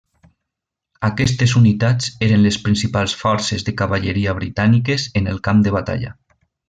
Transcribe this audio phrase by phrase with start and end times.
[1.09, 6.17] Aquestes unitats eren les principals forces de cavalleria britàniques en el camp de batalla.